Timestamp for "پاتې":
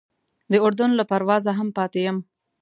1.77-1.99